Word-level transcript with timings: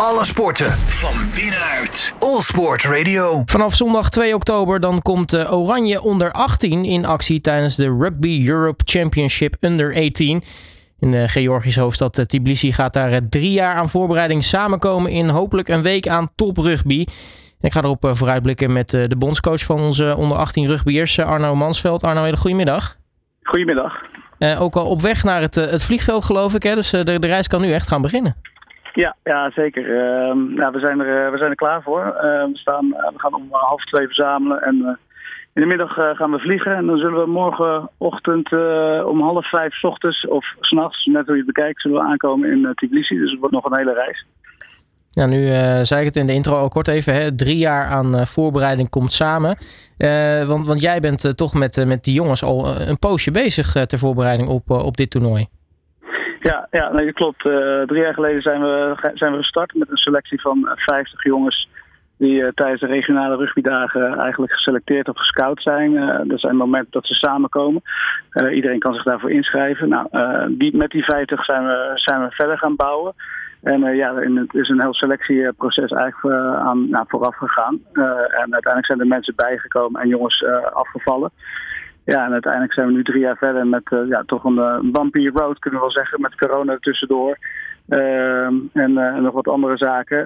Alle 0.00 0.24
sporten 0.24 0.70
van 0.72 1.14
binnenuit. 1.34 2.14
All 2.18 2.40
Sport 2.40 2.84
Radio. 2.84 3.42
Vanaf 3.44 3.74
zondag 3.74 4.10
2 4.10 4.34
oktober 4.34 4.80
dan 4.80 5.02
komt 5.02 5.34
uh, 5.34 5.52
Oranje 5.52 6.02
onder 6.02 6.32
18 6.32 6.84
in 6.84 7.04
actie 7.04 7.40
tijdens 7.40 7.76
de 7.76 7.96
Rugby 7.98 8.48
Europe 8.48 8.82
Championship 8.84 9.56
Under 9.60 9.94
18. 9.94 10.42
In 10.98 11.10
de 11.10 11.28
Georgische 11.28 11.80
hoofdstad 11.80 12.18
uh, 12.18 12.24
Tbilisi 12.24 12.72
gaat 12.72 12.92
daar 12.92 13.12
uh, 13.12 13.16
drie 13.28 13.50
jaar 13.50 13.74
aan 13.74 13.88
voorbereiding 13.88 14.44
samenkomen 14.44 15.10
in 15.10 15.28
hopelijk 15.28 15.68
een 15.68 15.82
week 15.82 16.08
aan 16.08 16.28
toprugby. 16.34 17.04
Ik 17.60 17.72
ga 17.72 17.82
erop 17.82 18.08
vooruitblikken 18.12 18.72
met 18.72 18.90
de 18.90 19.16
bondscoach 19.18 19.62
van 19.62 19.80
onze 19.80 20.14
onder 20.16 20.36
18 20.36 20.66
rugbyers, 20.66 21.20
Arno 21.20 21.54
Mansveld. 21.54 22.02
Arno, 22.02 22.22
hele 22.22 22.36
goedemiddag. 22.36 22.96
Goedemiddag. 23.42 23.92
ook 24.58 24.76
al 24.76 24.86
op 24.86 25.00
weg 25.00 25.24
naar 25.24 25.40
het, 25.40 25.54
het 25.54 25.84
vliegveld 25.84 26.24
geloof 26.24 26.54
ik, 26.54 26.62
hè? 26.62 26.74
dus 26.74 26.90
de, 26.90 27.04
de 27.04 27.26
reis 27.26 27.48
kan 27.48 27.60
nu 27.60 27.72
echt 27.72 27.88
gaan 27.88 28.02
beginnen. 28.02 28.36
Ja, 28.96 29.16
ja 29.24 29.50
zeker. 29.50 29.84
Uh, 29.86 30.56
nou, 30.56 30.72
we, 30.72 30.78
zijn 30.78 31.00
er, 31.00 31.30
we 31.32 31.38
zijn 31.38 31.50
er 31.50 31.56
klaar 31.56 31.82
voor. 31.82 32.04
Uh, 32.06 32.22
we, 32.22 32.50
staan, 32.52 32.88
we 32.88 33.14
gaan 33.16 33.34
om 33.34 33.48
half 33.50 33.84
twee 33.84 34.06
verzamelen 34.06 34.62
en 34.62 34.98
in 35.54 35.62
de 35.62 35.66
middag 35.66 35.92
gaan 35.92 36.30
we 36.30 36.38
vliegen. 36.38 36.76
En 36.76 36.86
dan 36.86 36.98
zullen 36.98 37.24
we 37.24 37.30
morgenochtend 37.30 38.52
om 39.04 39.20
half 39.20 39.48
vijf 39.48 39.84
ochtends 39.84 40.26
of 40.26 40.46
s'nachts, 40.60 41.04
net 41.04 41.26
hoe 41.26 41.36
je 41.36 41.42
het 41.44 41.54
bekijkt, 41.54 41.80
zullen 41.80 42.00
we 42.00 42.08
aankomen 42.08 42.50
in 42.50 42.72
Tbilisi. 42.74 43.18
Dus 43.18 43.30
het 43.30 43.40
wordt 43.40 43.54
nog 43.54 43.64
een 43.64 43.76
hele 43.76 43.92
reis. 43.94 44.26
Ja, 45.10 45.26
nu 45.26 45.46
zei 45.84 46.00
ik 46.00 46.06
het 46.06 46.16
in 46.16 46.26
de 46.26 46.32
intro 46.32 46.56
al 46.56 46.68
kort 46.68 46.88
even. 46.88 47.14
Hè, 47.14 47.34
drie 47.34 47.56
jaar 47.56 47.86
aan 47.86 48.26
voorbereiding 48.26 48.88
komt 48.90 49.12
samen. 49.12 49.56
want, 50.46 50.66
want 50.66 50.80
jij 50.80 51.00
bent 51.00 51.36
toch 51.36 51.54
met, 51.54 51.86
met 51.86 52.04
die 52.04 52.14
jongens 52.14 52.42
al 52.42 52.80
een 52.80 52.98
poosje 52.98 53.30
bezig 53.30 53.86
ter 53.86 53.98
voorbereiding 53.98 54.48
op, 54.48 54.70
op 54.70 54.96
dit 54.96 55.10
toernooi. 55.10 55.46
Ja, 56.46 56.66
ja 56.70 56.92
nee, 56.92 57.12
klopt. 57.12 57.44
Uh, 57.44 57.82
drie 57.82 58.02
jaar 58.02 58.14
geleden 58.14 58.42
zijn 58.42 58.60
we, 58.60 58.94
zijn 59.14 59.32
we 59.32 59.38
gestart 59.38 59.74
met 59.74 59.90
een 59.90 59.96
selectie 59.96 60.40
van 60.40 60.68
50 60.74 61.24
jongens 61.24 61.68
die 62.18 62.40
uh, 62.40 62.48
tijdens 62.54 62.80
de 62.80 62.86
regionale 62.86 63.36
rugbydagen 63.36 64.18
eigenlijk 64.18 64.52
geselecteerd 64.52 65.08
of 65.08 65.18
gescout 65.18 65.62
zijn. 65.62 65.94
Dat 66.28 66.40
zijn 66.40 66.56
momenten 66.56 66.92
dat 66.92 67.06
ze 67.06 67.14
samenkomen. 67.14 67.82
iedereen 68.52 68.78
kan 68.78 68.94
zich 68.94 69.02
daarvoor 69.02 69.30
inschrijven. 69.30 69.88
Nou, 69.88 70.08
die, 70.58 70.76
met 70.76 70.90
die 70.90 71.04
50 71.04 71.44
zijn 71.44 71.66
we, 71.66 71.92
zijn 71.94 72.22
we 72.22 72.30
verder 72.30 72.58
gaan 72.58 72.76
bouwen. 72.76 73.14
En 73.62 73.94
ja, 73.94 74.14
het 74.14 74.54
is 74.54 74.68
een 74.68 74.80
heel 74.80 74.94
selectieproces 74.94 75.90
eigenlijk 75.90 76.34
aan, 76.56 76.90
nou, 76.90 77.04
vooraf 77.08 77.36
gegaan. 77.36 77.80
en 77.92 78.52
uiteindelijk 78.52 78.86
zijn 78.86 79.00
er 79.00 79.06
mensen 79.06 79.34
bijgekomen 79.36 80.00
en 80.00 80.08
jongens 80.08 80.44
afgevallen. 80.72 81.30
Ja, 82.06 82.24
en 82.24 82.32
uiteindelijk 82.32 82.72
zijn 82.72 82.86
we 82.86 82.92
nu 82.92 83.02
drie 83.02 83.20
jaar 83.20 83.36
verder 83.36 83.66
met 83.66 83.90
uh, 83.92 84.08
ja, 84.08 84.22
toch 84.26 84.44
een 84.44 84.56
uh, 84.56 84.78
bumpy 84.92 85.28
road, 85.34 85.58
kunnen 85.58 85.80
we 85.80 85.86
wel 85.86 85.94
zeggen, 85.94 86.20
met 86.20 86.34
corona 86.34 86.76
tussendoor. 86.80 87.38
Uh, 87.88 88.46
en 88.72 88.90
uh, 88.90 89.16
nog 89.16 89.34
wat 89.34 89.48
andere 89.48 89.76
zaken, 89.76 90.24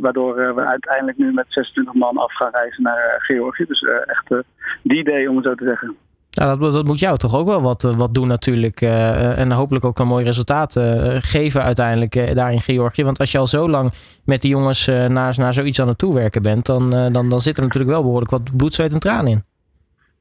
waardoor 0.00 0.54
we 0.54 0.64
uiteindelijk 0.64 1.18
nu 1.18 1.32
met 1.32 1.44
26 1.48 1.94
man 1.94 2.16
af 2.16 2.34
gaan 2.34 2.50
reizen 2.52 2.82
naar 2.82 3.14
Georgië. 3.18 3.64
Dus 3.68 3.86
echt 4.06 4.44
die 4.82 4.98
idee, 4.98 5.30
om 5.30 5.36
het 5.36 5.44
zo 5.44 5.54
te 5.54 5.64
zeggen. 5.64 5.96
Ja, 6.30 6.56
dat, 6.56 6.72
dat, 6.72 6.86
moet 6.86 6.98
jou 6.98 7.18
toch 7.18 7.36
ook 7.36 7.46
wel 7.46 7.62
wat, 7.62 7.82
wat 7.82 8.14
doen 8.14 8.28
natuurlijk. 8.28 8.80
en 8.80 9.52
hopelijk 9.52 9.84
ook 9.84 9.98
een 9.98 10.06
mooi 10.06 10.24
resultaat 10.24 10.72
geven 11.20 11.62
uiteindelijk 11.62 12.34
daar 12.34 12.52
in 12.52 12.60
Georgië. 12.60 13.04
Want 13.04 13.18
als 13.18 13.32
je 13.32 13.38
al 13.38 13.46
zo 13.46 13.68
lang 13.68 13.92
met 14.24 14.40
die 14.40 14.50
jongens 14.50 14.86
naar, 14.86 15.34
naar 15.36 15.52
zoiets 15.52 15.80
aan 15.80 15.88
het 15.88 15.98
toewerken 15.98 16.42
bent, 16.42 16.66
dan, 16.66 16.90
dan, 16.90 17.28
dan 17.28 17.40
zit 17.40 17.56
er 17.56 17.62
natuurlijk 17.62 17.92
wel 17.92 18.02
behoorlijk 18.02 18.30
wat 18.30 18.56
bloed, 18.56 18.74
zweet 18.74 18.92
en 18.92 19.00
tranen 19.00 19.30
in. 19.30 19.47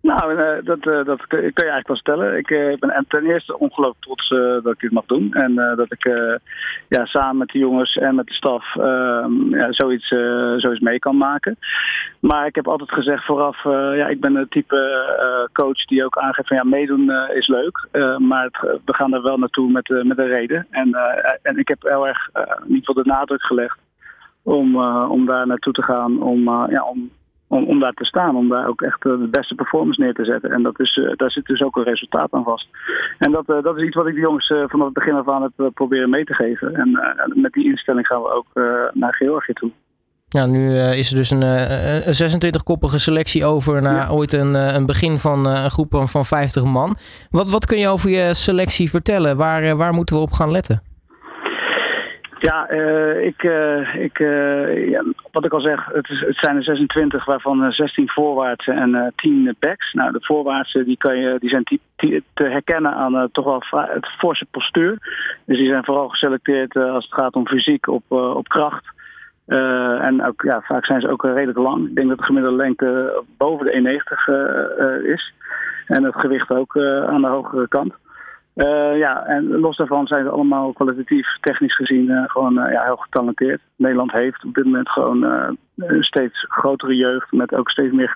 Nou, 0.02 0.34
uh, 0.34 0.66
dat, 0.66 0.86
uh, 0.86 1.06
dat 1.06 1.28
kun 1.28 1.42
je 1.42 1.52
eigenlijk 1.54 1.88
wel 1.88 1.98
stellen. 1.98 2.38
Ik 2.38 2.50
uh, 2.50 2.78
ben 2.80 3.06
ten 3.08 3.26
eerste 3.26 3.60
ongelooflijk 3.60 4.04
trots 4.04 4.30
dat 4.64 4.74
ik 4.74 4.80
dit 4.80 4.92
mag 4.92 5.06
doen. 5.06 5.34
En 5.34 5.56
dat 5.56 5.92
ik 5.92 6.06
ja, 6.88 7.06
samen 7.06 7.38
met 7.38 7.48
de 7.48 7.60
jongens 7.60 7.96
en 7.96 8.16
met 8.16 8.28
de 8.28 8.34
staf 8.34 8.76
ehm, 8.76 9.56
ja, 9.56 9.68
zoiets, 9.72 10.08
zoiets 10.58 10.80
mee 10.80 11.00
kan 11.00 11.18
maken. 11.18 11.58
Maar 12.20 12.46
ik 12.46 12.56
heb 12.56 12.68
altijd 12.68 12.92
gezegd 12.92 13.26
vooraf, 13.26 13.64
ja, 13.64 14.08
ik 14.08 14.20
ben 14.20 14.36
het 14.36 14.52
type 14.52 15.50
coach 15.54 15.86
die 15.86 16.06
ook 16.06 16.18
aangeeft 16.18 16.48
van 16.48 16.58
ja, 16.58 16.64
meedoen 16.64 17.12
is 17.34 17.48
leuk. 17.48 17.88
maar 18.18 18.50
we 18.86 18.94
gaan 18.94 19.14
er 19.14 19.22
wel 19.22 19.38
naartoe 19.38 19.72
met, 19.72 20.04
met 20.04 20.18
een 20.18 20.28
reden. 20.28 20.68
En, 20.70 20.98
en 21.42 21.58
ik 21.58 21.68
heb 21.68 21.82
heel 21.82 22.08
erg 22.08 22.30
in 22.34 22.68
ieder 22.68 22.86
geval 22.86 23.04
de 23.04 23.10
nadruk 23.10 23.42
gelegd 23.42 23.80
om, 24.44 24.84
om 24.86 25.26
daar 25.26 25.48
naartoe 25.48 25.74
te 25.74 25.84
gaan. 25.84 26.22
Om, 26.22 26.44
ja, 26.70 26.84
om 26.84 27.12
om, 27.58 27.64
om 27.64 27.80
daar 27.80 27.94
te 27.94 28.06
staan, 28.06 28.36
om 28.36 28.50
daar 28.50 28.68
ook 28.68 28.82
echt 28.82 29.02
de 29.02 29.28
beste 29.32 29.56
performance 29.56 30.02
neer 30.02 30.14
te 30.14 30.26
zetten. 30.26 30.52
En 30.52 30.64
dat 30.64 30.80
is, 30.80 30.96
uh, 30.96 31.12
daar 31.16 31.32
zit 31.32 31.46
dus 31.46 31.62
ook 31.62 31.76
een 31.76 31.84
resultaat 31.84 32.32
aan 32.32 32.44
vast. 32.44 32.68
En 33.18 33.32
dat, 33.32 33.50
uh, 33.50 33.64
dat 33.64 33.78
is 33.78 33.84
iets 33.84 33.96
wat 33.96 34.08
ik 34.08 34.14
de 34.14 34.20
jongens 34.20 34.48
vanaf 34.48 34.86
het 34.86 34.94
begin 34.94 35.14
af 35.14 35.30
aan 35.30 35.42
heb 35.42 35.72
proberen 35.74 36.10
mee 36.10 36.24
te 36.24 36.34
geven. 36.34 36.76
En 36.76 36.90
met 37.34 37.54
die 37.54 37.66
instelling 37.66 38.08
gaan 38.08 38.22
we 38.22 38.32
ook 38.32 38.48
naar 38.94 39.14
Georgië 39.14 39.54
toe. 39.54 39.72
Ja, 40.30 40.46
nu 40.46 40.78
is 40.78 41.10
er 41.10 41.16
dus 41.16 41.30
een, 41.30 41.42
een 41.42 42.52
26-koppige 42.54 43.00
selectie 43.00 43.46
over 43.46 43.82
na 43.82 43.96
ja. 43.96 44.10
ooit 44.10 44.34
een, 44.34 44.54
een 44.54 44.86
begin 44.86 45.18
van 45.18 45.48
een 45.48 45.72
groep 45.72 46.04
van 46.06 46.26
50 46.26 46.64
man. 46.64 46.96
Wat, 47.30 47.50
wat 47.50 47.66
kun 47.66 47.80
je 47.80 47.88
over 47.88 48.10
je 48.10 48.34
selectie 48.34 48.90
vertellen? 48.90 49.38
Waar, 49.38 49.76
waar 49.76 49.94
moeten 49.94 50.16
we 50.16 50.22
op 50.22 50.32
gaan 50.32 50.52
letten? 50.52 50.87
Ja, 52.48 52.72
uh, 52.72 53.26
ik, 53.26 53.44
uh, 53.44 53.96
ik, 53.96 54.20
uh, 54.20 54.90
ja, 54.90 55.04
wat 55.32 55.46
ik 55.46 55.54
al 55.54 55.62
zeg, 55.62 55.86
het, 55.86 56.10
is, 56.10 56.20
het 56.20 56.38
zijn 56.38 56.56
er 56.56 56.64
26, 56.64 57.26
waarvan 57.26 57.72
16 57.72 58.10
voorwaartsen 58.10 58.78
en 58.78 59.14
10 59.16 59.56
backs. 59.60 59.94
Nou, 59.94 60.12
de 60.12 60.22
voorwaartsen 60.22 60.86
die 60.86 60.98
kan 60.98 61.18
je, 61.18 61.36
die 61.40 61.50
zijn 61.50 61.64
te 62.34 62.44
herkennen 62.44 62.94
aan 62.94 63.30
toch 63.32 63.46
wel 63.46 63.64
het 63.88 64.08
forse 64.18 64.46
postuur. 64.52 64.98
Dus 65.46 65.58
die 65.58 65.68
zijn 65.68 65.86
vooral 65.86 66.08
geselecteerd 66.08 66.76
als 66.76 67.06
het 67.10 67.22
gaat 67.22 67.34
om 67.34 67.48
fysiek 67.48 67.88
op, 67.88 68.12
op 68.12 68.48
kracht. 68.48 68.86
en 69.46 70.26
ook, 70.26 70.42
ja, 70.42 70.62
vaak 70.62 70.86
zijn 70.86 71.02
ze 71.02 71.10
ook 71.10 71.24
redelijk 71.24 71.58
lang. 71.58 71.88
Ik 71.88 71.96
denk 71.96 72.10
dat 72.10 72.18
de 72.18 72.24
gemiddelde 72.24 72.58
lengte 72.58 73.22
boven 73.38 73.66
de 73.66 74.02
1,90 75.04 75.12
is. 75.14 75.34
En 75.88 76.04
het 76.04 76.16
gewicht 76.16 76.52
ook 76.52 76.78
aan 77.08 77.22
de 77.22 77.28
hogere 77.28 77.68
kant. 77.68 77.94
Uh, 78.58 78.98
ja, 78.98 79.26
en 79.26 79.60
los 79.60 79.78
daarvan 79.78 80.08
zijn 80.08 80.24
ze 80.24 80.30
allemaal 80.30 80.74
kwalitatief, 80.74 81.28
technisch 81.42 81.76
gezien, 81.76 82.10
uh, 82.10 82.24
gewoon 82.26 82.60
uh, 82.60 82.72
ja, 82.72 82.84
heel 82.84 82.96
getalenteerd. 82.96 83.62
Nederland 83.76 84.12
heeft 84.12 84.46
op 84.46 84.54
dit 84.54 84.64
moment 84.64 84.90
gewoon 84.90 85.24
een 85.76 86.04
steeds 86.04 86.46
grotere 86.50 86.96
jeugd 86.96 87.32
met 87.32 87.54
ook 87.54 87.70
steeds 87.70 87.94
meer 87.94 88.14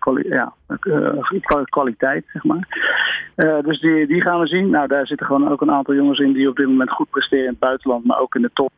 kwaliteit, 1.69 2.25
zeg 2.33 2.43
maar. 2.43 2.67
dus 3.63 3.79
die, 3.79 4.07
die 4.07 4.21
gaan 4.21 4.39
we 4.39 4.47
zien. 4.47 4.69
Nou, 4.69 4.87
daar 4.87 5.07
zitten 5.07 5.25
gewoon 5.25 5.49
ook 5.49 5.61
een 5.61 5.71
aantal 5.71 5.93
jongens 5.93 6.19
in 6.19 6.33
die 6.33 6.49
op 6.49 6.55
dit 6.55 6.67
moment 6.67 6.91
goed 6.91 7.09
presteren 7.09 7.43
in 7.43 7.49
het 7.49 7.59
buitenland, 7.59 8.05
maar 8.05 8.19
ook 8.19 8.35
in 8.35 8.41
de 8.41 8.51
top 8.53 8.71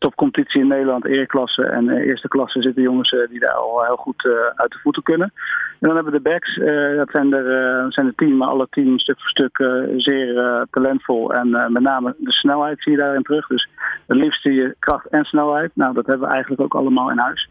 topcompetitie 0.00 0.60
in 0.60 0.68
Nederland, 0.68 1.04
eerklasse 1.04 1.62
en 1.62 1.84
uh, 1.88 2.06
eerste 2.06 2.28
klasse 2.28 2.62
zitten 2.62 2.82
jongens 2.82 3.12
uh, 3.12 3.28
die 3.28 3.40
daar 3.40 3.54
al 3.54 3.84
heel 3.84 3.96
goed 3.96 4.24
uh, 4.24 4.32
uit 4.54 4.70
de 4.70 4.78
voeten 4.82 5.02
kunnen. 5.02 5.32
En 5.80 5.88
dan 5.88 5.94
hebben 5.94 6.12
we 6.12 6.22
de 6.22 6.30
backs, 6.30 6.54
dat 6.96 7.10
zijn 7.10 7.32
er, 7.32 7.92
zijn 7.92 8.06
er 8.06 8.14
tien, 8.14 8.36
maar 8.36 8.48
alle 8.48 8.66
tien 8.70 8.98
stuk 8.98 9.20
voor 9.20 9.28
stuk 9.28 9.56
zeer 9.96 10.66
talentvol. 10.70 11.34
En 11.34 11.50
met 11.72 11.82
name 11.82 12.14
de 12.18 12.32
snelheid 12.32 12.82
zie 12.82 12.92
je 12.92 12.98
daarin 12.98 13.22
terug. 13.22 13.46
Dus 13.46 13.68
het 14.06 14.16
liefste 14.16 14.52
je 14.52 14.74
kracht 14.78 15.06
en 15.06 15.24
snelheid. 15.24 15.70
Nou, 15.74 15.94
dat 15.94 16.06
hebben 16.06 16.26
we 16.26 16.32
eigenlijk 16.32 16.62
ook 16.62 16.74
allemaal 16.74 17.10
in 17.10 17.18
huis. 17.18 17.48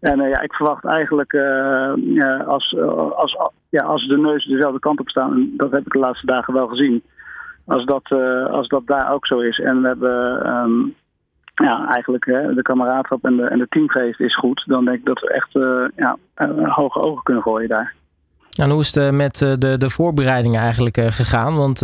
En 0.00 0.28
ja, 0.28 0.40
ik 0.40 0.54
verwacht 0.54 0.84
eigenlijk 0.84 1.34
als, 2.46 2.76
als, 3.14 3.38
ja, 3.68 3.84
als 3.84 4.06
de 4.06 4.18
neus 4.18 4.46
dezelfde 4.46 4.78
kant 4.78 5.00
op 5.00 5.08
staan, 5.08 5.32
en 5.32 5.54
dat 5.56 5.70
heb 5.70 5.86
ik 5.86 5.92
de 5.92 5.98
laatste 5.98 6.26
dagen 6.26 6.54
wel 6.54 6.66
gezien, 6.66 7.02
als 7.66 7.84
dat, 7.84 8.12
als 8.50 8.68
dat 8.68 8.86
daar 8.86 9.12
ook 9.12 9.26
zo 9.26 9.38
is. 9.38 9.58
En 9.58 9.82
we 9.82 9.86
hebben 9.86 10.56
um, 10.56 10.94
ja, 11.54 11.88
eigenlijk 11.92 12.24
hè, 12.24 12.54
de 12.54 12.62
kameraadschap 12.62 13.24
en 13.24 13.36
de, 13.36 13.42
en 13.42 13.58
de 13.58 13.66
teamgeest 13.68 14.20
is 14.20 14.36
goed, 14.36 14.64
dan 14.66 14.84
denk 14.84 14.98
ik 14.98 15.04
dat 15.04 15.20
we 15.20 15.32
echt 15.32 15.54
uh, 15.54 15.84
ja, 15.96 16.16
uh, 16.36 16.74
hoge 16.74 17.00
ogen 17.00 17.22
kunnen 17.22 17.42
gooien 17.42 17.68
daar. 17.68 17.94
En 18.58 18.70
hoe 18.70 18.80
is 18.80 18.94
het 18.94 19.14
met 19.14 19.38
de, 19.38 19.78
de 19.78 19.90
voorbereidingen 19.90 20.60
eigenlijk 20.60 20.96
gegaan? 21.00 21.56
Want 21.56 21.82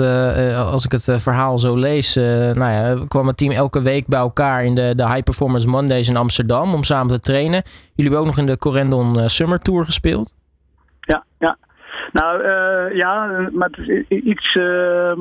als 0.57 0.85
ik 0.85 0.93
het 0.93 1.05
verhaal 1.19 1.59
zo 1.59 1.77
lees, 1.77 2.15
nou 2.15 2.71
ja, 2.71 2.97
kwam 3.09 3.27
het 3.27 3.37
team 3.37 3.53
elke 3.53 3.83
week 3.83 4.07
bij 4.07 4.19
elkaar 4.19 4.65
in 4.65 4.75
de, 4.75 4.95
de 4.95 5.07
High 5.07 5.23
Performance 5.23 5.69
Mondays 5.69 6.09
in 6.09 6.17
Amsterdam 6.17 6.75
om 6.75 6.85
samen 6.85 7.13
te 7.13 7.21
trainen. 7.21 7.63
Jullie 7.95 8.13
hebben 8.13 8.21
ook 8.21 8.27
nog 8.27 8.39
in 8.39 8.47
de 8.47 8.59
Corendon 8.59 9.29
Summer 9.29 9.59
Tour 9.59 9.85
gespeeld. 9.85 10.33
Ja, 11.01 11.25
ja. 11.39 11.57
Nou 12.13 12.43
uh, 12.43 12.97
ja, 12.97 13.27
maar 13.53 13.69
het 13.71 13.89
is 13.89 14.09
iets, 14.09 14.55
uh, 14.55 15.13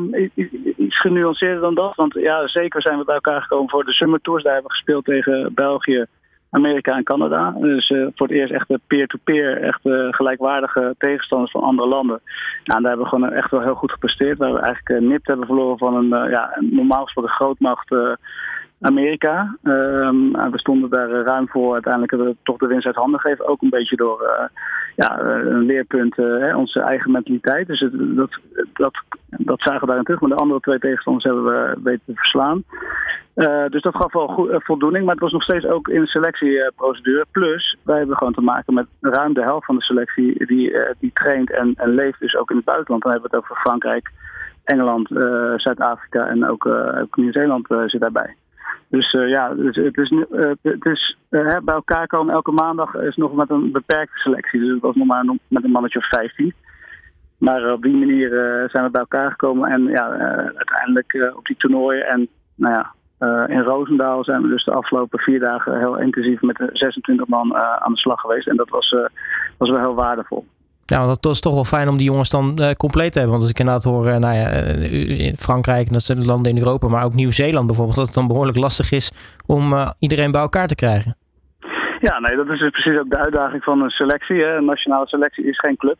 iets 0.77 0.99
genuanceerder 0.99 1.61
dan 1.61 1.75
dat. 1.75 1.95
Want 1.95 2.13
ja, 2.13 2.47
zeker 2.47 2.81
zijn 2.81 2.97
we 2.97 3.05
bij 3.05 3.15
elkaar 3.15 3.41
gekomen 3.41 3.69
voor 3.69 3.85
de 3.85 3.93
Summer 3.93 4.21
Tours. 4.21 4.43
Daar 4.43 4.53
hebben 4.53 4.71
we 4.71 4.77
gespeeld 4.77 5.05
tegen 5.05 5.51
België, 5.53 6.05
Amerika 6.49 6.95
en 6.95 7.03
Canada. 7.03 7.55
Dus 7.59 7.89
uh, 7.89 8.07
voor 8.15 8.27
het 8.27 8.35
eerst 8.35 8.53
echt 8.53 8.67
peer-to-peer, 8.87 9.61
echt 9.61 9.81
gelijkwaardige 10.09 10.95
tegenstanders 10.97 11.51
van 11.51 11.61
andere 11.61 11.87
landen. 11.87 12.21
En 12.63 12.81
daar 12.81 12.91
hebben 12.91 13.09
we 13.09 13.15
gewoon 13.15 13.31
echt 13.31 13.51
wel 13.51 13.61
heel 13.61 13.75
goed 13.75 13.91
gepresteerd. 13.91 14.37
Waar 14.37 14.53
we 14.53 14.59
eigenlijk 14.59 15.03
nipt 15.03 15.27
hebben 15.27 15.45
verloren 15.45 15.77
van 15.77 15.95
een, 15.95 16.29
ja, 16.29 16.57
normaal 16.59 17.03
gesproken 17.03 17.31
grootmacht 17.31 17.91
Amerika. 18.81 19.57
Um, 19.63 20.31
we 20.31 20.59
stonden 20.59 20.89
daar 20.89 21.09
ruim 21.09 21.49
voor. 21.49 21.73
Uiteindelijk 21.73 22.11
hebben 22.11 22.29
we 22.29 22.37
toch 22.43 22.57
de 22.57 22.67
winst 22.67 22.85
uit 22.85 22.95
handen 22.95 23.19
gegeven. 23.19 23.47
Ook 23.47 23.61
een 23.61 23.69
beetje 23.69 23.95
door 23.95 24.49
ja, 24.95 25.19
een 25.19 25.65
leerpunt, 25.65 26.15
hè, 26.15 26.55
onze 26.55 26.79
eigen 26.79 27.11
mentaliteit. 27.11 27.67
Dus 27.67 27.87
dat, 27.91 28.39
dat, 28.73 28.93
dat 29.29 29.61
zagen 29.61 29.79
we 29.79 29.85
daarin 29.85 30.03
terug. 30.03 30.19
Maar 30.19 30.29
de 30.29 30.35
andere 30.35 30.59
twee 30.59 30.79
tegenstanders 30.79 31.25
hebben 31.25 31.43
we 31.43 31.75
weten 31.83 32.01
te 32.05 32.13
verslaan. 32.15 32.63
dus 33.69 33.81
dat 33.81 33.95
gaf 33.95 34.13
wel 34.13 34.59
voldoening. 34.63 35.05
Maar 35.05 35.13
het 35.13 35.23
was 35.23 35.31
nog 35.31 35.43
steeds 35.43 35.65
ook 35.65 35.87
in 35.87 36.01
de 36.01 36.07
selectieprocedure. 36.07 37.25
Plus, 37.31 37.77
wij 37.83 37.97
hebben 37.97 38.17
gewoon 38.17 38.33
te 38.33 38.41
maken 38.41 38.73
met 38.73 38.87
ruim 39.01 39.33
de 39.33 39.43
helft 39.43 39.65
van 39.65 39.75
de 39.75 39.83
selectie 39.83 40.45
die, 40.45 40.77
die 40.99 41.11
traint 41.13 41.51
en, 41.51 41.73
en 41.75 41.89
leeft 41.89 42.19
dus 42.19 42.35
ook 42.35 42.49
in 42.49 42.55
het 42.55 42.65
buitenland. 42.65 43.03
Dan 43.03 43.11
hebben 43.11 43.29
we 43.29 43.35
het 43.35 43.45
over 43.45 43.61
Frankrijk, 43.61 44.11
Engeland, 44.63 45.07
Zuid-Afrika 45.61 46.27
en 46.27 46.49
ook, 46.49 46.65
ook 47.01 47.15
Nieuw-Zeeland 47.15 47.67
zit 47.85 48.01
daarbij. 48.01 48.35
Dus 48.87 49.13
uh, 49.13 49.29
ja, 49.29 49.53
dus 49.53 49.75
het 49.75 49.97
is, 49.97 50.11
uh, 50.11 50.51
het 50.61 50.85
is 50.85 51.17
uh, 51.29 51.57
bij 51.63 51.75
elkaar 51.75 52.07
komen 52.07 52.33
elke 52.33 52.51
maandag 52.51 52.95
is 52.95 53.15
nog 53.15 53.33
met 53.33 53.49
een 53.49 53.71
beperkte 53.71 54.17
selectie. 54.17 54.59
Dus 54.59 54.69
het 54.69 54.81
was 54.81 54.95
nog 54.95 55.07
maar 55.07 55.25
met 55.47 55.63
een 55.63 55.71
mannetje 55.71 55.99
of 55.99 56.07
15. 56.07 56.53
Maar 57.37 57.71
op 57.73 57.81
die 57.81 57.95
manier 57.95 58.29
zijn 58.71 58.85
we 58.85 58.91
bij 58.91 59.01
elkaar 59.01 59.29
gekomen. 59.29 59.69
En 59.69 59.83
ja, 59.83 60.09
uiteindelijk 60.55 61.33
op 61.35 61.45
die 61.45 61.55
toernooien. 61.57 62.07
En 62.07 62.27
nou 62.55 62.73
ja, 62.73 62.93
in 63.47 63.61
Roosendaal 63.61 64.23
zijn 64.23 64.41
we 64.41 64.47
dus 64.47 64.63
de 64.63 64.71
afgelopen 64.71 65.19
vier 65.19 65.39
dagen 65.39 65.79
heel 65.79 65.99
intensief 65.99 66.41
met 66.41 66.55
de 66.55 66.69
26 66.73 67.27
man 67.27 67.55
aan 67.55 67.91
de 67.91 67.99
slag 67.99 68.19
geweest. 68.21 68.47
En 68.47 68.55
dat 68.55 68.69
was, 68.69 68.95
was 69.57 69.69
wel 69.69 69.79
heel 69.79 69.95
waardevol. 69.95 70.45
Ja, 70.85 71.05
dat 71.05 71.25
is 71.25 71.39
toch 71.39 71.53
wel 71.53 71.63
fijn 71.63 71.89
om 71.89 71.97
die 71.97 72.05
jongens 72.05 72.29
dan 72.29 72.57
uh, 72.61 72.71
compleet 72.71 73.11
te 73.11 73.19
hebben. 73.19 73.37
Want 73.37 73.41
als 73.41 73.51
ik 73.51 73.59
inderdaad 73.59 73.83
hoor, 73.83 74.07
uh, 74.07 74.15
nou 74.15 74.35
ja, 74.35 74.75
uh, 74.75 75.33
Frankrijk, 75.37 75.91
dat 75.91 76.15
landen 76.15 76.51
in 76.51 76.57
Europa, 76.57 76.87
maar 76.87 77.05
ook 77.05 77.13
Nieuw-Zeeland 77.13 77.67
bijvoorbeeld, 77.67 77.97
dat 77.97 78.05
het 78.05 78.15
dan 78.15 78.27
behoorlijk 78.27 78.57
lastig 78.57 78.91
is 78.91 79.11
om 79.45 79.73
iedereen 79.99 80.31
bij 80.31 80.41
elkaar 80.41 80.67
te 80.67 80.75
krijgen. 80.75 81.15
Ja, 81.99 82.19
nee, 82.19 82.35
dat 82.35 82.49
is 82.49 82.59
dus 82.59 82.69
precies 82.69 82.99
ook 82.99 83.09
de 83.09 83.17
uitdaging 83.17 83.63
van 83.63 83.81
een 83.81 83.89
selectie. 83.89 84.41
Hè. 84.41 84.55
Een 84.55 84.65
nationale 84.65 85.07
selectie 85.07 85.45
is 85.45 85.59
geen 85.59 85.77
club 85.77 85.97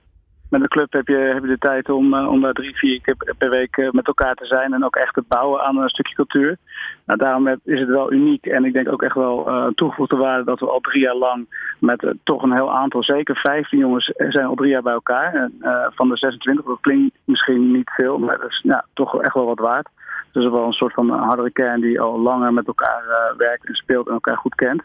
met 0.49 0.61
een 0.61 0.67
club 0.67 0.93
heb 0.93 1.07
je, 1.07 1.31
heb 1.33 1.43
je 1.43 1.49
de 1.49 1.57
tijd 1.57 1.89
om, 1.89 2.13
om 2.13 2.41
daar 2.41 2.53
drie, 2.53 2.75
vier 2.75 3.01
keer 3.01 3.15
per 3.37 3.49
week 3.49 3.89
met 3.91 4.07
elkaar 4.07 4.35
te 4.35 4.45
zijn 4.45 4.73
en 4.73 4.85
ook 4.85 4.95
echt 4.95 5.13
te 5.13 5.23
bouwen 5.27 5.61
aan 5.61 5.77
een 5.77 5.89
stukje 5.89 6.15
cultuur. 6.15 6.57
Nou, 7.05 7.19
daarom 7.19 7.47
is 7.47 7.79
het 7.79 7.89
wel 7.89 8.13
uniek 8.13 8.45
en 8.45 8.65
ik 8.65 8.73
denk 8.73 8.91
ook 8.91 9.03
echt 9.03 9.15
wel 9.15 9.49
uh, 9.49 9.67
toegevoegde 9.67 10.15
waarde 10.15 10.43
dat 10.43 10.59
we 10.59 10.69
al 10.69 10.79
drie 10.79 11.01
jaar 11.01 11.15
lang 11.15 11.47
met 11.79 12.13
toch 12.23 12.43
een 12.43 12.53
heel 12.53 12.73
aantal, 12.73 13.03
zeker 13.03 13.35
15 13.35 13.79
jongens, 13.79 14.13
zijn 14.15 14.45
al 14.45 14.55
drie 14.55 14.69
jaar 14.69 14.81
bij 14.81 14.93
elkaar. 14.93 15.33
En, 15.33 15.53
van 15.95 16.09
de 16.09 16.17
26, 16.17 16.65
dat 16.65 16.77
klinkt 16.81 17.15
misschien 17.23 17.71
niet 17.71 17.89
veel, 17.89 18.17
maar 18.17 18.37
dat 18.37 18.49
is 18.49 18.65
toch 18.93 19.21
echt 19.21 19.33
wel 19.33 19.45
wat 19.45 19.59
waard. 19.59 19.89
Dus 20.31 20.49
wel 20.49 20.65
een 20.65 20.71
soort 20.71 20.93
van 20.93 21.09
hardere 21.09 21.51
kern 21.51 21.81
die 21.81 22.01
al 22.01 22.19
langer 22.19 22.53
met 22.53 22.67
elkaar 22.67 23.03
werkt 23.37 23.67
en 23.67 23.75
speelt 23.75 24.07
en 24.07 24.13
elkaar 24.13 24.37
goed 24.37 24.55
kent. 24.55 24.83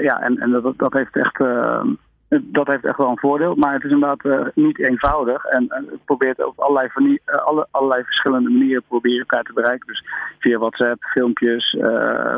ja, 0.00 0.20
en, 0.20 0.38
en 0.38 0.50
dat, 0.50 0.78
dat 0.78 0.92
heeft 0.92 1.16
echt 1.16 1.40
dat 2.28 2.66
heeft 2.66 2.84
echt 2.84 2.96
wel 2.96 3.08
een 3.08 3.18
voordeel, 3.18 3.54
maar 3.54 3.72
het 3.72 3.84
is 3.84 3.90
inderdaad 3.90 4.24
uh, 4.24 4.46
niet 4.54 4.78
eenvoudig. 4.78 5.44
En 5.44 5.62
uh, 5.62 5.90
het 5.90 6.04
probeert 6.04 6.44
op 6.44 6.60
allerlei, 6.60 6.88
uh, 6.94 7.46
alle, 7.46 7.66
allerlei 7.70 8.02
verschillende 8.04 8.50
manieren 8.50 8.82
proberen 8.88 9.18
elkaar 9.18 9.42
te 9.42 9.52
bereiken. 9.52 9.86
Dus 9.86 10.04
via 10.38 10.58
WhatsApp, 10.58 11.02
filmpjes, 11.02 11.76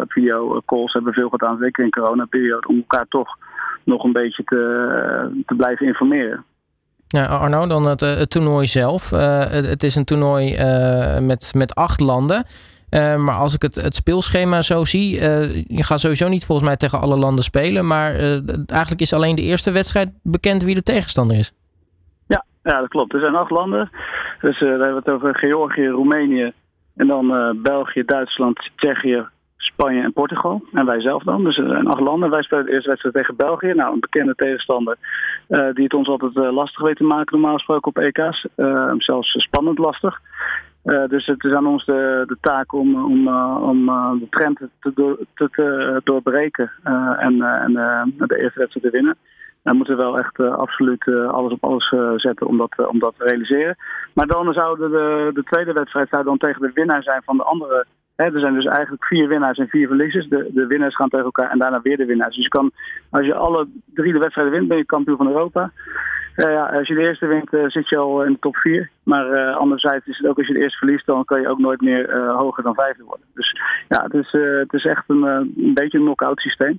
video, 0.08 0.60
calls 0.66 0.92
hebben 0.92 1.12
we 1.12 1.20
veel 1.20 1.28
gedaan, 1.28 1.58
zeker 1.60 1.84
in 1.84 1.90
coronaperiode, 1.90 2.69
om 2.69 2.76
elkaar 2.76 3.06
toch 3.08 3.37
nog 3.84 4.04
een 4.04 4.12
beetje 4.12 4.44
te, 4.44 5.42
te 5.46 5.54
blijven 5.54 5.87
informeren. 5.87 6.44
Ja, 7.06 7.25
Arno, 7.25 7.66
dan 7.66 7.86
het, 7.86 8.00
het 8.00 8.31
toernooi 8.31 8.66
zelf. 8.66 9.10
Het, 9.10 9.66
het, 9.66 9.82
is 9.82 9.94
een 9.94 10.04
toernooi 10.04 10.56
met, 11.20 11.52
met 11.56 11.75
acht 11.75 12.00
landen. 12.00 12.44
Uh, 12.90 13.16
maar 13.16 13.34
als 13.34 13.54
ik 13.54 13.62
het, 13.62 13.75
het 13.75 13.94
speelschema 13.94 14.62
zo 14.62 14.84
zie, 14.84 15.14
uh, 15.14 15.54
je 15.54 15.84
gaat 15.84 16.00
sowieso 16.00 16.28
niet 16.28 16.46
volgens 16.46 16.66
mij 16.69 16.76
tegen 16.76 17.00
alle 17.00 17.16
landen 17.16 17.44
spelen. 17.44 17.87
Maar 17.87 18.14
uh, 18.14 18.32
eigenlijk 18.66 19.00
is 19.00 19.12
alleen 19.12 19.37
de 19.37 19.42
eerste 19.42 19.70
wedstrijd 19.72 20.10
bekend 20.22 20.64
wie 20.64 20.75
de 20.75 20.82
tegenstander 20.82 21.38
is. 21.38 21.52
Ja, 22.26 22.44
ja 22.62 22.81
dat 22.81 22.88
klopt. 22.88 23.14
Er 23.14 23.20
zijn 23.20 23.34
acht 23.34 23.50
landen. 23.50 23.90
Dus 24.40 24.58
we 24.60 24.66
hebben 24.66 24.96
het 24.96 25.08
over 25.08 25.34
Georgië, 25.34 25.87
Roemenië. 25.87 26.52
En 26.96 27.06
dan 27.06 27.58
België, 27.62 28.04
Duitsland, 28.04 28.70
Tsjechië, 28.76 29.25
Spanje 29.56 30.02
en 30.02 30.12
Portugal. 30.12 30.62
En 30.72 30.86
wij 30.86 31.00
zelf 31.00 31.22
dan. 31.22 31.44
Dus 31.44 31.58
er 31.58 31.69
zijn 31.69 31.86
acht 31.86 32.00
landen. 32.00 32.31
Wij 32.31 32.43
spelen 32.43 32.64
de 32.64 32.72
eerste 32.72 32.88
wedstrijd 32.88 33.14
tegen 33.14 33.36
België. 33.36 33.72
Nou, 33.72 33.93
een 33.93 34.00
bekende 34.00 34.34
tegenstander 34.34 34.96
die 35.48 35.84
het 35.84 35.94
ons 35.94 36.08
altijd 36.08 36.34
lastig 36.34 36.82
weet 36.82 36.96
te 36.96 37.04
maken 37.04 37.38
normaal 37.38 37.56
gesproken 37.56 37.88
op 37.88 37.98
EK's. 37.98 38.46
zelfs 38.98 39.31
spannend 39.31 39.78
lastig. 39.78 40.20
Uh, 40.85 41.06
dus 41.09 41.27
het 41.27 41.44
is 41.44 41.53
aan 41.53 41.67
ons 41.67 41.85
de, 41.85 42.25
de 42.27 42.37
taak 42.41 42.73
om, 42.73 43.05
om, 43.05 43.29
uh, 43.29 43.62
om 43.62 43.88
uh, 43.88 44.12
de 44.12 44.27
trend 44.31 44.59
te, 44.59 45.27
te, 45.35 45.49
te 45.50 46.00
doorbreken 46.05 46.71
en, 47.19 47.43
en 47.43 47.73
de 48.17 48.41
eerste 48.43 48.59
wedstrijd 48.59 48.87
te 48.87 48.91
winnen. 48.91 49.17
Dan 49.62 49.77
moeten 49.77 49.97
we 49.97 50.03
wel 50.03 50.19
echt 50.19 50.41
absoluut 50.41 51.09
alles 51.09 51.53
op 51.53 51.65
alles 51.65 51.94
zetten 52.17 52.47
om 52.47 52.56
dat, 52.56 52.88
om 52.88 52.99
dat 52.99 53.15
te 53.19 53.25
realiseren. 53.25 53.77
Maar 54.15 54.27
dan 54.27 54.53
zouden 54.53 54.91
de, 54.91 55.31
de 55.35 55.43
tweede 55.43 55.73
wedstrijd 55.73 56.09
zou 56.09 56.25
dan 56.25 56.38
tegen 56.38 56.61
de 56.61 56.71
winnaar 56.75 57.03
zijn 57.03 57.23
van 57.25 57.37
de 57.37 57.43
andere. 57.43 57.87
Hè, 58.17 58.25
er 58.25 58.41
zijn 58.41 58.55
dus 58.55 58.65
eigenlijk 58.65 59.05
vier 59.05 59.29
winnaars 59.29 59.59
en 59.59 59.69
vier 59.69 59.87
verliezers. 59.87 60.29
De, 60.29 60.50
de 60.53 60.67
winnaars 60.67 60.97
gaan 60.97 61.09
tegen 61.09 61.25
elkaar 61.25 61.50
en 61.50 61.59
daarna 61.59 61.81
weer 61.82 61.97
de 61.97 62.05
winnaars. 62.05 62.35
Dus 62.35 62.44
je 62.44 62.50
kan, 62.50 62.71
als 63.11 63.27
je 63.27 63.35
alle 63.35 63.69
drie 63.94 64.12
de 64.12 64.19
wedstrijden 64.19 64.55
wint, 64.55 64.69
ben 64.69 64.77
je 64.77 64.85
kampioen 64.85 65.17
van 65.17 65.29
Europa. 65.29 65.71
Uh, 66.37 66.53
ja, 66.53 66.67
als 66.67 66.88
je 66.88 66.94
de 66.94 67.00
eerste 67.00 67.27
wint, 67.27 67.53
uh, 67.53 67.69
zit 67.69 67.88
je 67.88 67.97
al 67.97 68.25
in 68.25 68.32
de 68.32 68.38
top 68.38 68.56
4. 68.56 68.91
Maar 69.03 69.32
uh, 69.32 69.56
anderzijds 69.56 70.06
is 70.06 70.19
het 70.19 70.27
ook 70.27 70.38
als 70.38 70.47
je 70.47 70.53
de 70.53 70.61
eerste 70.61 70.79
verliest, 70.79 71.06
dan 71.06 71.25
kan 71.25 71.41
je 71.41 71.49
ook 71.49 71.59
nooit 71.59 71.81
meer 71.81 72.31
hoger 72.32 72.62
dan 72.62 72.75
vijfde 72.75 73.05
worden. 73.05 73.27
Dus 73.35 73.61
ja, 73.88 74.03
het 74.03 74.15
is, 74.15 74.32
het 74.32 74.73
is 74.73 74.85
echt 74.85 75.05
een, 75.06 75.23
een 75.23 75.75
beetje 75.75 75.99
een 75.99 76.05
knock-out 76.05 76.41
systeem. 76.41 76.79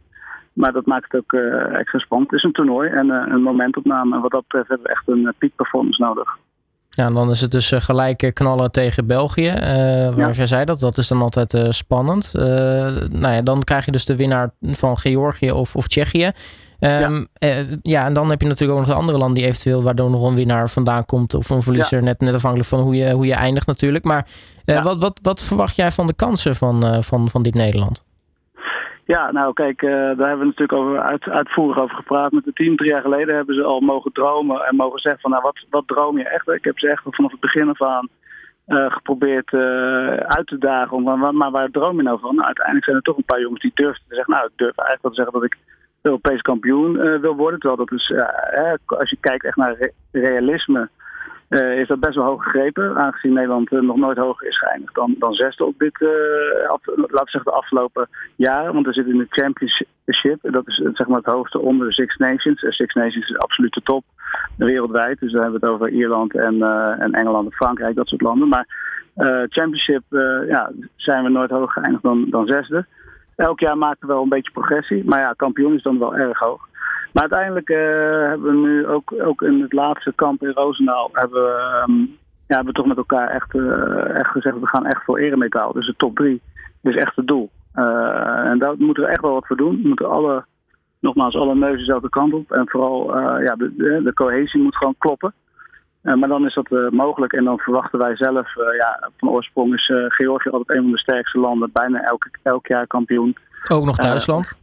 Maar 0.54 0.72
dat 0.72 0.86
maakt 0.86 1.12
het 1.12 1.22
ook 1.22 1.34
extra 1.74 2.00
spannend. 2.00 2.32
Het 2.32 2.40
is 2.40 2.46
een 2.46 2.52
toernooi 2.52 2.90
en 2.90 3.10
een 3.10 3.42
momentopname. 3.42 4.16
En 4.16 4.22
wat 4.22 4.32
dat 4.32 4.42
betreft 4.42 4.68
hebben 4.68 4.88
we 4.88 4.94
echt 4.94 5.08
een 5.08 5.34
peak 5.38 5.56
performance 5.56 6.02
nodig. 6.02 6.38
Ja, 6.94 7.06
en 7.06 7.14
dan 7.14 7.30
is 7.30 7.42
het 7.42 7.52
dus 7.52 7.72
gelijk 7.76 8.32
knallen 8.34 8.72
tegen 8.72 9.08
België. 9.08 9.50
Uh, 9.50 10.16
waar 10.16 10.36
jij 10.36 10.46
zei 10.46 10.66
dat, 10.66 10.80
dat 10.80 10.98
is 10.98 11.08
dan 11.08 11.22
altijd 11.22 11.54
uh, 11.54 11.66
spannend. 11.70 12.32
Uh, 12.36 12.44
nou 13.10 13.34
ja, 13.34 13.42
dan 13.42 13.64
krijg 13.64 13.86
je 13.86 13.92
dus 13.92 14.06
de 14.06 14.16
winnaar 14.16 14.54
van 14.62 14.98
Georgië 14.98 15.52
of, 15.52 15.76
of 15.76 15.88
Tsjechië. 15.88 16.32
Um, 16.80 17.28
ja. 17.34 17.66
Ja, 17.82 18.06
en 18.06 18.14
dan 18.14 18.30
heb 18.30 18.42
je 18.42 18.48
natuurlijk 18.48 18.80
ook 18.80 18.86
nog 18.86 18.96
de 18.96 19.02
andere 19.02 19.18
landen 19.18 19.38
die 19.38 19.48
eventueel 19.48 19.84
waardoor 19.84 20.10
nog 20.10 20.24
een 20.24 20.36
winnaar 20.36 20.70
vandaan 20.70 21.06
komt 21.06 21.34
of 21.34 21.50
een 21.50 21.64
verliezer. 21.64 22.04
Net, 22.04 22.20
net 22.20 22.34
afhankelijk 22.34 22.70
van 22.70 22.80
hoe 22.80 22.96
je, 22.96 23.12
hoe 23.12 23.26
je 23.26 23.34
eindigt 23.34 23.68
natuurlijk. 23.68 24.04
Maar 24.04 24.28
wat, 24.66 24.98
wat, 24.98 25.20
wat 25.22 25.42
verwacht 25.42 25.76
jij 25.76 25.92
van 25.92 26.08
de 26.08 26.14
kansen 26.14 26.56
van, 26.56 27.04
van, 27.04 27.30
van 27.30 27.44
dit 27.44 27.54
Nederland? 27.54 28.04
Ja, 29.12 29.32
nou 29.32 29.54
kijk, 29.54 29.82
daar 29.82 30.28
hebben 30.30 30.40
we 30.40 30.46
natuurlijk 30.46 30.74
over 30.74 31.00
uit, 31.02 31.30
uitvoerig 31.30 31.78
over 31.78 31.96
gepraat 31.96 32.32
met 32.32 32.46
het 32.46 32.56
team. 32.56 32.76
Drie 32.76 32.90
jaar 32.90 33.02
geleden 33.02 33.36
hebben 33.36 33.56
ze 33.56 33.64
al 33.64 33.80
mogen 33.80 34.12
dromen 34.12 34.62
en 34.62 34.76
mogen 34.76 35.00
zeggen 35.00 35.22
van 35.22 35.32
nou 35.32 35.44
wat, 35.44 35.66
wat 35.70 35.88
droom 35.88 36.18
je 36.18 36.30
echt? 36.30 36.48
Ik 36.48 36.64
heb 36.64 36.80
ze 36.80 36.90
echt 36.90 37.04
vanaf 37.10 37.32
het 37.32 37.40
begin 37.40 37.70
af 37.70 37.82
aan 37.82 38.10
geprobeerd 38.68 39.54
uit 40.24 40.48
te 40.48 40.58
dagen. 40.58 40.98
Om, 40.98 41.20
maar, 41.20 41.36
maar 41.36 41.52
waar 41.52 41.70
droom 41.70 41.98
je 41.98 42.04
nou 42.04 42.20
van? 42.20 42.36
Nou, 42.36 42.46
uiteindelijk 42.46 42.86
zijn 42.86 42.98
er 42.98 43.04
toch 43.04 43.18
een 43.18 43.24
paar 43.26 43.42
jongens 43.42 43.62
die 43.62 43.72
durfden 43.74 44.04
te 44.08 44.16
zeggen, 44.16 44.34
nou 44.34 44.46
ik 44.46 44.52
durf 44.56 44.78
eigenlijk 44.78 45.02
wel 45.02 45.12
te 45.12 45.22
zeggen 45.22 45.40
dat 45.40 45.44
ik 45.44 45.58
Europees 46.02 46.42
kampioen 46.42 47.20
wil 47.22 47.36
worden. 47.36 47.60
Terwijl 47.60 47.86
dat 47.86 48.00
is, 48.00 48.14
als 48.86 49.10
je 49.10 49.18
kijkt 49.20 49.46
echt 49.46 49.56
naar 49.56 49.76
re 49.78 49.92
realisme, 50.12 50.90
uh, 51.52 51.80
is 51.80 51.88
dat 51.88 52.00
best 52.00 52.16
wel 52.16 52.26
hoog 52.26 52.44
gegrepen. 52.44 52.96
Aangezien 52.96 53.34
Nederland 53.34 53.72
nog 53.72 53.98
nooit 53.98 54.18
hoger 54.18 54.48
is 54.48 54.58
geëindigd 54.58 54.96
dan, 54.96 55.16
dan 55.20 55.34
zesde 55.34 55.66
op 55.66 55.80
dit, 55.80 55.96
af, 56.68 56.86
laten 56.86 57.10
we 57.10 57.30
zeggen, 57.30 57.52
de 57.52 57.58
afgelopen 57.58 58.08
jaren. 58.36 58.74
Want 58.74 58.86
we 58.86 58.94
zitten 58.94 59.14
in 59.14 59.20
de 59.20 59.42
championship. 59.42 60.40
Dat 60.42 60.68
is 60.68 60.76
zeg 60.94 61.08
maar 61.08 61.18
het 61.18 61.26
hoogste 61.26 61.60
onder 61.60 61.88
de 61.88 61.94
Six 61.94 62.18
Nations. 62.18 62.76
Six 62.76 62.94
Nations 62.94 63.30
is 63.30 63.38
absoluut 63.38 63.74
de 63.74 63.82
top 63.82 64.04
wereldwijd. 64.58 65.20
Dus 65.20 65.32
dan 65.32 65.42
hebben 65.42 65.60
we 65.60 65.66
het 65.66 65.76
over 65.76 65.90
Ierland 65.90 66.36
en, 66.36 66.62
en 67.00 67.12
Engeland 67.12 67.46
en 67.46 67.56
Frankrijk, 67.56 67.96
dat 67.96 68.08
soort 68.08 68.22
landen. 68.22 68.48
Maar 68.48 68.66
championship 69.50 70.04
ja, 70.48 70.72
zijn 70.96 71.24
we 71.24 71.30
nooit 71.30 71.50
hoger 71.50 71.72
geëindigd 71.72 72.04
dan, 72.04 72.30
dan 72.30 72.46
zesde 72.46 72.86
elk 73.42 73.60
jaar 73.60 73.78
maken 73.78 74.08
we 74.08 74.14
wel 74.14 74.24
een 74.24 74.30
beetje 74.30 74.52
progressie. 74.52 75.06
Maar 75.06 75.20
ja, 75.20 75.34
kampioen 75.34 75.76
is 75.76 75.84
dan 75.84 76.00
wel 76.00 76.16
erg 76.16 76.40
hoog. 76.40 76.70
Maar 77.14 77.22
uiteindelijk 77.22 77.70
uh, 77.70 77.78
hebben 78.28 78.52
we 78.52 78.68
nu 78.68 78.88
ook, 78.88 79.14
ook 79.24 79.42
in 79.42 79.62
het 79.62 79.74
laatste 79.74 80.14
kamp 80.16 80.44
in 80.44 80.52
Roosendaal... 80.52 81.10
hebben 81.12 81.44
we, 81.44 81.84
um, 81.88 82.18
ja, 82.48 82.56
hebben 82.56 82.74
we 82.74 82.80
toch 82.80 82.86
met 82.86 82.98
elkaar 82.98 83.30
echt, 83.30 83.54
uh, 83.54 84.16
echt 84.16 84.30
gezegd... 84.30 84.60
we 84.60 84.68
gaan 84.68 84.86
echt 84.86 85.04
voor 85.04 85.18
eremetaal. 85.18 85.74
Dus 85.74 85.86
de 85.86 85.96
top 85.98 86.16
drie 86.16 86.42
is 86.82 86.96
echt 86.96 87.16
het 87.16 87.28
doel. 87.28 87.50
Uh, 87.76 88.50
en 88.50 88.60
daar 88.60 88.76
moeten 88.78 89.04
we 89.04 89.10
echt 89.10 89.22
wel 89.22 89.34
wat 89.34 89.48
voor 89.48 89.58
doen. 89.58 89.82
We 89.82 89.88
moeten 89.88 90.10
alle, 90.10 90.46
nogmaals, 91.00 91.36
alle 91.36 91.56
neuzen 91.56 91.78
dezelfde 91.78 92.10
kant 92.10 92.34
op. 92.34 92.52
En 92.52 92.70
vooral 92.70 93.20
ja, 93.20 93.56
de, 93.56 94.02
de, 94.04 94.14
cohesie 94.14 94.62
moet 94.62 94.76
gewoon 94.76 94.96
kloppen. 94.98 95.34
Uh, 96.04 96.16
maar 96.16 96.30
dan 96.30 96.46
is 96.46 96.54
dat 96.54 96.72
uh, 96.72 96.90
mogelijk 96.90 97.34
en 97.34 97.44
dan 97.44 97.58
verwachten 97.58 98.00
wij 98.00 98.16
zelf, 98.16 98.56
ja, 98.78 99.10
van 99.18 99.30
oorsprong 99.30 99.74
is 99.74 99.92
Georgië 100.08 100.50
altijd 100.50 100.78
een 100.78 100.84
van 100.84 100.92
de 100.92 101.00
sterkste 101.00 101.40
landen, 101.40 101.70
bijna 101.74 102.02
elk, 102.04 102.30
elk 102.44 102.68
jaar 102.68 102.88
kampioen. 102.88 103.36
Ook 103.72 103.86
nog 103.86 103.96
Duitsland? 103.96 104.58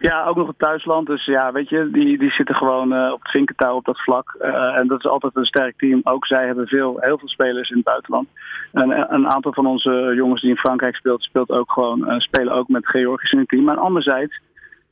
Ja, 0.00 0.24
ook 0.24 0.36
nog 0.36 0.46
het 0.46 0.58
thuisland. 0.58 1.06
Dus 1.06 1.24
ja, 1.24 1.52
weet 1.52 1.68
je, 1.68 1.90
die, 1.90 2.18
die 2.18 2.30
zitten 2.30 2.54
gewoon 2.54 3.12
op 3.12 3.22
het 3.22 3.30
vinkentouw 3.30 3.76
op 3.76 3.84
dat 3.84 4.00
vlak. 4.00 4.34
en 4.78 4.86
dat 4.86 4.98
is 4.98 5.10
altijd 5.10 5.36
een 5.36 5.44
sterk 5.44 5.76
team. 5.76 6.00
Ook 6.04 6.26
zij 6.26 6.46
hebben 6.46 6.66
veel, 6.66 6.96
heel 7.00 7.18
veel 7.18 7.28
spelers 7.28 7.70
in 7.70 7.76
het 7.76 7.84
buitenland. 7.84 8.28
En 8.72 9.14
een 9.14 9.30
aantal 9.30 9.52
van 9.52 9.66
onze 9.66 10.12
jongens 10.16 10.40
die 10.40 10.50
in 10.50 10.56
Frankrijk 10.56 10.96
speelt, 10.96 11.22
speelt 11.22 11.50
ook 11.50 11.72
gewoon, 11.72 12.20
spelen 12.20 12.52
ook 12.52 12.68
met 12.68 12.88
Georgisch 12.88 13.32
in 13.32 13.38
het 13.38 13.48
team. 13.48 13.64
Maar 13.64 13.78
anderzijds 13.78 14.40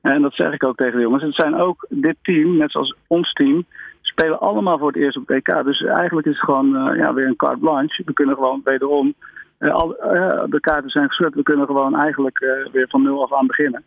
En 0.02 0.22
dat 0.22 0.34
zeg 0.34 0.52
ik 0.52 0.64
ook 0.64 0.76
tegen 0.76 0.96
de 0.96 1.02
jongens. 1.02 1.22
Het 1.22 1.34
zijn 1.34 1.54
ook 1.54 1.86
dit 1.88 2.16
team, 2.22 2.56
net 2.56 2.70
zoals 2.70 2.96
ons 3.06 3.32
team, 3.32 3.64
spelen 4.00 4.40
allemaal 4.40 4.78
voor 4.78 4.86
het 4.86 4.96
eerst 4.96 5.16
op 5.16 5.28
het 5.28 5.36
EK. 5.36 5.64
Dus 5.64 5.84
eigenlijk 5.84 6.26
is 6.26 6.34
het 6.34 6.44
gewoon 6.44 6.96
ja, 6.96 7.14
weer 7.14 7.26
een 7.26 7.36
carte 7.36 7.58
blanche. 7.58 8.02
We 8.04 8.12
kunnen 8.12 8.34
gewoon 8.34 8.60
wederom, 8.64 9.14
de 9.58 10.58
kaarten 10.60 10.90
zijn 10.90 11.08
geschud, 11.08 11.34
we 11.34 11.42
kunnen 11.42 11.66
gewoon 11.66 11.96
eigenlijk 11.96 12.38
weer 12.72 12.88
van 12.88 13.02
nul 13.02 13.22
af 13.22 13.32
aan 13.32 13.46
beginnen. 13.46 13.82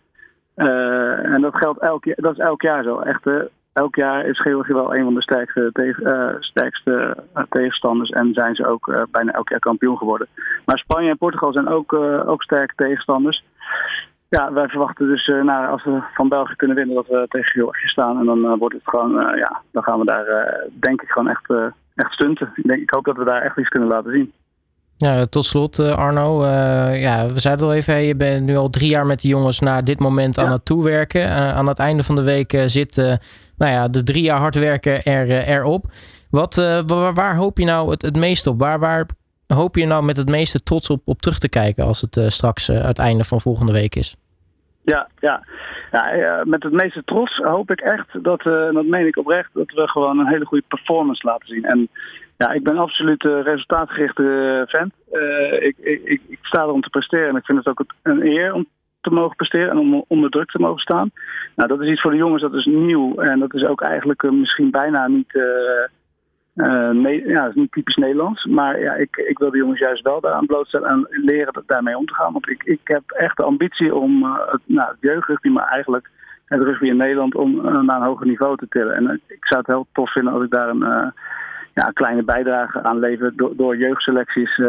En 0.56 1.42
dat 1.42 1.56
geldt 1.56 1.80
elk, 1.80 2.04
dat 2.16 2.32
is 2.32 2.38
elk 2.38 2.62
jaar 2.62 2.84
zo. 2.84 3.00
Echt, 3.00 3.28
elk 3.74 3.96
jaar 3.96 4.26
is 4.26 4.40
Georgië 4.40 4.74
wel 4.74 4.96
een 4.96 5.04
van 5.04 5.14
de 5.14 5.22
sterkste, 5.22 5.70
uh, 5.74 6.30
sterkste 6.40 7.18
tegenstanders 7.50 8.10
en 8.10 8.34
zijn 8.34 8.56
ze 8.56 8.68
ook 8.68 9.08
bijna 9.12 9.32
elk 9.32 9.50
jaar 9.50 9.60
kampioen 9.60 9.98
geworden. 9.98 10.28
Maar 10.66 10.78
Spanje 10.78 11.10
en 11.10 11.18
Portugal 11.18 11.54
zijn 11.54 11.68
ook, 11.68 11.94
ook 12.26 12.44
sterke 12.44 12.74
tegenstanders. 12.76 13.44
Ja, 14.30 14.54
wij 14.54 14.68
verwachten 14.68 15.08
dus 15.08 15.28
nou, 15.28 15.68
als 15.68 15.84
we 15.84 16.02
van 16.14 16.30
België 16.30 16.56
kunnen 16.56 16.76
winnen 16.76 16.96
dat 16.96 17.08
we 17.08 17.26
tegen 17.30 17.52
Georgië 17.52 17.88
staan. 17.88 18.20
En 18.20 18.26
dan 18.26 18.58
wordt 18.58 18.76
het 18.76 18.90
gewoon, 18.90 19.38
ja, 19.38 19.62
dan 19.72 19.84
gaan 19.84 20.00
we 20.00 20.06
daar 20.06 20.58
denk 20.80 21.02
ik 21.02 21.10
gewoon 21.10 21.30
echt, 21.30 21.54
echt 21.96 22.12
stunten. 22.12 22.52
Ik, 22.56 22.68
denk, 22.68 22.82
ik 22.82 22.90
hoop 22.90 23.06
dat 23.06 23.18
we 23.18 23.24
daar 23.24 23.42
echt 23.42 23.58
iets 23.58 23.70
kunnen 23.70 23.90
laten 23.90 24.12
zien. 24.12 24.34
Ja, 24.98 25.26
tot 25.26 25.46
slot 25.46 25.80
Arno. 25.80 26.44
Uh, 26.44 27.02
ja, 27.02 27.28
we 27.28 27.40
zeiden 27.40 27.66
al 27.66 27.74
even, 27.74 27.96
je 27.96 28.16
bent 28.16 28.46
nu 28.46 28.56
al 28.56 28.70
drie 28.70 28.90
jaar 28.90 29.06
met 29.06 29.22
de 29.22 29.28
jongens 29.28 29.60
naar 29.60 29.84
dit 29.84 30.00
moment 30.00 30.36
ja. 30.36 30.44
aan 30.44 30.52
het 30.52 30.66
toewerken. 30.66 31.22
Uh, 31.22 31.56
aan 31.56 31.68
het 31.68 31.80
einde 31.80 32.04
van 32.04 32.16
de 32.16 32.24
week 32.24 32.64
zit 32.66 32.96
nou 33.58 33.72
ja, 33.72 33.88
de 33.88 34.04
drie 34.04 34.24
jaar 34.24 34.40
hard 34.40 34.56
werken 34.56 35.04
er, 35.04 35.30
erop. 35.30 35.86
Wat, 36.30 36.56
waar, 36.86 37.14
waar, 37.14 37.36
hoop 37.36 37.58
je 37.58 37.66
nou 37.66 37.92
het, 37.92 38.02
het 38.02 38.16
meest 38.16 38.48
op? 38.48 38.60
Waar, 38.60 38.80
waar 38.80 39.06
hoop 39.48 39.76
je 39.76 39.86
nou 39.86 40.04
met 40.04 40.18
het 40.18 40.30
meeste 40.30 40.60
trots 40.64 40.90
op, 40.90 41.02
op 41.06 41.22
terug 41.22 41.40
te 41.40 41.50
kijken 41.50 41.86
als 41.86 42.02
het 42.02 42.20
straks 42.34 42.68
het 42.68 43.00
einde 43.00 43.24
van 43.24 43.42
volgende 43.42 43.72
week 43.72 43.96
is? 43.96 44.16
Ja, 44.86 45.08
ja. 45.20 45.46
ja 45.92 46.44
met 46.46 46.64
het 46.64 46.74
meeste 46.74 47.04
trots 47.06 47.38
hoop 47.38 47.72
ik 47.72 47.82
echt 47.82 48.24
dat, 48.24 48.42
en 48.46 48.74
dat 48.74 48.86
meen 48.86 49.08
ik 49.08 49.18
oprecht, 49.18 49.50
dat 49.54 49.72
we 49.72 49.88
gewoon 49.88 50.20
een 50.20 50.28
hele 50.28 50.46
goede 50.46 50.64
performance 50.68 51.28
laten 51.28 51.48
zien. 51.48 51.66
En 51.66 51.90
ja, 52.38 52.52
ik 52.52 52.64
ben 52.64 52.78
absoluut 52.78 53.24
een 53.24 53.44
resultaatgerichte 53.44 54.64
vent. 54.68 54.94
Uh, 55.12 55.62
ik, 55.62 55.78
ik, 55.78 56.22
ik, 56.28 56.40
sta 56.42 56.62
er 56.62 56.70
om 56.70 56.82
te 56.82 56.90
presteren 56.90 57.30
en 57.30 57.36
ik 57.36 57.46
vind 57.46 57.58
het 57.58 57.68
ook 57.68 57.86
een 58.02 58.26
eer 58.26 58.54
om 58.54 58.66
te 59.02 59.10
mogen 59.10 59.36
presteren 59.36 59.70
en 59.70 59.78
om 59.78 60.06
onder 60.08 60.30
druk 60.30 60.52
te 60.52 60.60
mogen 60.60 60.80
staan. 60.80 61.12
Nou, 61.56 61.70
dat 61.70 61.82
is 61.82 61.90
iets 61.90 62.02
voor 62.02 62.12
de 62.12 62.18
jongens, 62.18 62.42
dat 62.42 62.54
is 62.54 62.66
nieuw 62.66 63.16
en 63.16 63.40
dat 63.40 63.54
is 63.54 63.66
ook 63.66 63.82
eigenlijk 63.82 64.32
misschien 64.32 64.72
bijna 64.72 65.08
niet, 65.08 65.34
uh, 66.54 67.26
ja, 67.26 67.48
is 67.48 67.56
niet 67.56 67.72
typisch 67.72 67.96
Nederlands. 67.96 68.46
Maar 68.46 68.80
ja, 68.80 68.94
ik, 68.94 69.16
ik 69.16 69.38
wil 69.38 69.52
de 69.52 69.58
jongens 69.58 69.80
juist 69.80 70.04
wel 70.04 70.22
daaraan 70.22 70.46
blootstellen 70.46 70.90
en 70.90 71.08
leren 71.10 71.64
daarmee 71.66 71.98
om 71.98 72.06
te 72.06 72.14
gaan. 72.14 72.34
Want 72.34 72.50
ik, 72.50 72.64
ik 72.64 72.82
heb 72.84 73.12
echt 73.12 73.38
de 73.38 73.44
ambitie 73.44 73.96
om 73.96 74.24
het, 74.24 74.62
nou, 74.66 74.90
het 74.90 74.98
jeugdrugby, 75.00 75.50
maar 75.50 75.68
eigenlijk 75.68 76.10
het 76.46 76.62
rugby 76.62 76.86
in 76.86 76.98
Nederland, 76.98 77.36
om 77.36 77.62
naar 77.86 77.98
een 77.98 78.08
hoger 78.08 78.28
niveau 78.28 78.58
te 78.58 78.68
tillen. 78.70 78.96
En 78.96 79.22
ik 79.28 79.46
zou 79.46 79.60
het 79.60 79.68
heel 79.68 79.88
tof 79.92 80.12
vinden 80.12 80.34
als 80.34 80.44
ik 80.44 80.52
daar 80.52 80.70
een 80.70 81.14
ja, 81.76 81.92
kleine 81.94 82.24
bijdrage 82.24 82.84
aan 82.84 83.00
lever 83.00 83.36
door, 83.36 83.56
door 83.56 83.78
jeugdselecties 83.78 84.58
uh, 84.58 84.68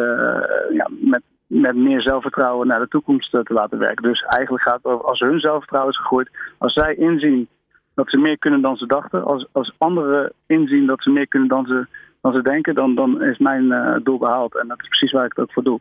ja, 0.73 0.89
met, 1.01 1.23
met 1.47 1.77
meer 1.77 2.01
zelfvertrouwen 2.01 2.67
naar 2.67 2.81
de 2.81 2.89
toekomst 2.89 3.31
te 3.31 3.53
laten 3.53 3.79
werken. 3.79 4.03
Dus 4.03 4.23
eigenlijk 4.23 4.63
gaat 4.63 4.81
het 4.83 4.85
over 4.85 5.05
als 5.05 5.21
hun 5.21 5.41
zelfvertrouwen 5.41 5.93
is 5.93 5.99
gegroeid, 5.99 6.31
als 6.59 6.73
zij 6.73 6.95
inzien 6.95 7.49
dat 7.95 8.11
ze 8.11 8.17
meer 8.17 8.39
kunnen 8.39 8.61
dan 8.61 8.77
ze 8.77 8.87
dachten, 8.87 9.25
als, 9.25 9.47
als 9.53 9.75
anderen 9.79 10.33
inzien 10.47 10.87
dat 10.87 11.03
ze 11.03 11.11
meer 11.11 11.29
kunnen 11.29 11.49
dan 11.49 11.67
ze, 11.67 11.87
dan 12.21 12.33
ze 12.33 12.43
denken, 12.43 12.75
dan, 12.75 12.95
dan 12.95 13.23
is 13.23 13.39
mijn 13.39 13.65
uh, 13.65 13.97
doel 14.03 14.19
behaald. 14.19 14.59
En 14.59 14.69
dat 14.69 14.81
is 14.81 14.89
precies 14.89 15.13
waar 15.13 15.25
ik 15.25 15.33
het 15.35 15.45
ook 15.45 15.53
voor 15.53 15.63
doe. 15.63 15.81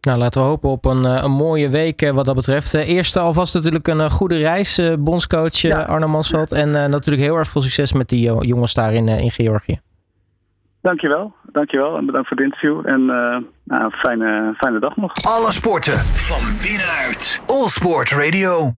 Nou, 0.00 0.18
laten 0.18 0.42
we 0.42 0.48
hopen 0.48 0.70
op 0.70 0.84
een, 0.84 1.04
een 1.04 1.30
mooie 1.30 1.70
week 1.70 2.10
wat 2.10 2.26
dat 2.26 2.34
betreft. 2.34 2.74
Eerst 2.74 3.16
alvast 3.16 3.54
natuurlijk 3.54 3.88
een 3.88 4.10
goede 4.10 4.36
reis, 4.36 4.80
bondscoach 4.98 5.56
ja. 5.56 5.82
Arno 5.82 6.08
Mansveld. 6.08 6.52
En 6.52 6.70
natuurlijk 6.70 7.24
heel 7.24 7.36
erg 7.36 7.48
veel 7.48 7.62
succes 7.62 7.92
met 7.92 8.08
die 8.08 8.46
jongens 8.46 8.74
daar 8.74 8.92
in, 8.92 9.08
in 9.08 9.30
Georgië. 9.30 9.80
Dankjewel, 10.84 11.34
dankjewel 11.52 11.96
en 11.96 12.06
bedankt 12.06 12.28
voor 12.28 12.36
het 12.36 12.46
interview. 12.46 12.86
En 12.86 13.00
uh, 13.66 13.86
fijne, 13.90 14.54
fijne 14.56 14.78
dag 14.78 14.96
nog. 14.96 15.12
Alle 15.22 15.52
sporten 15.52 15.98
van 15.98 16.42
binnenuit. 16.62 17.42
All 17.46 17.68
Sport 17.68 18.10
Radio. 18.10 18.70